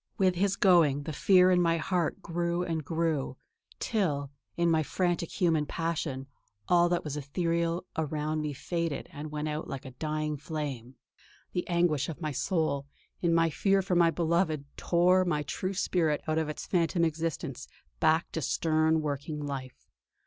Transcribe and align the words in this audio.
With 0.17 0.33
his 0.33 0.55
going, 0.55 1.03
the 1.03 1.13
fear 1.13 1.51
in 1.51 1.61
my 1.61 1.77
heart 1.77 2.23
grew 2.23 2.63
and 2.63 2.83
grew; 2.83 3.37
till, 3.77 4.31
in 4.57 4.71
my 4.71 4.81
frantic 4.81 5.29
human 5.29 5.67
passion, 5.67 6.25
all 6.67 6.89
that 6.89 7.03
was 7.03 7.17
ethereal 7.17 7.85
around 7.95 8.41
me 8.41 8.51
faded 8.51 9.07
and 9.11 9.29
went 9.29 9.47
out 9.47 9.67
like 9.67 9.85
a 9.85 9.91
dying 9.91 10.37
flame.... 10.37 10.95
The 11.53 11.67
anguish 11.67 12.09
of 12.09 12.19
my 12.19 12.31
soul, 12.31 12.87
in 13.21 13.31
my 13.31 13.51
fear 13.51 13.83
for 13.83 13.93
my 13.93 14.09
beloved, 14.09 14.65
tore 14.75 15.23
my 15.23 15.43
true 15.43 15.75
spirit 15.75 16.21
out 16.27 16.39
of 16.39 16.49
its 16.49 16.65
phantom 16.65 17.05
existence 17.05 17.67
back 17.99 18.31
to 18.31 18.41
stern 18.41 19.03
working 19.03 19.45
life.... 19.45 19.85